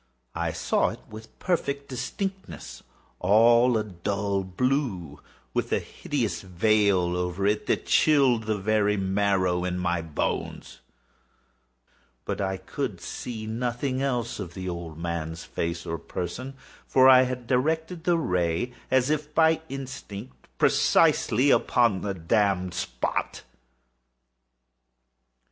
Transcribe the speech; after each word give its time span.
I 0.33 0.51
saw 0.51 0.89
it 0.89 0.99
with 1.11 1.37
perfect 1.37 1.87
distinctness—all 1.87 3.77
a 3.77 3.83
dull 3.83 4.43
blue, 4.43 5.19
with 5.53 5.71
a 5.71 5.77
hideous 5.77 6.41
veil 6.41 7.15
over 7.15 7.45
it 7.45 7.67
that 7.67 7.85
chilled 7.85 8.45
the 8.45 8.57
very 8.57 8.97
marrow 8.97 9.63
in 9.63 9.77
my 9.77 10.01
bones; 10.01 10.79
but 12.25 12.41
I 12.41 12.57
could 12.57 12.99
see 12.99 13.45
nothing 13.45 14.01
else 14.01 14.39
of 14.39 14.55
the 14.55 14.67
old 14.67 14.97
man's 14.97 15.43
face 15.43 15.85
or 15.85 15.99
person: 15.99 16.55
for 16.87 17.07
I 17.07 17.21
had 17.21 17.45
directed 17.45 18.03
the 18.05 18.17
ray 18.17 18.73
as 18.89 19.11
if 19.11 19.35
by 19.35 19.61
instinct, 19.69 20.47
precisely 20.57 21.51
upon 21.51 22.01
the 22.01 22.15
damned 22.15 22.73
spot. 22.73 23.43